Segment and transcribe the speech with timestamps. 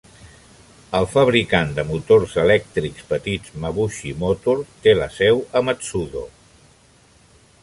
[0.99, 6.29] El fabricant de motors elèctrics petits, Mabuchi Motor té la seu a Matsudo.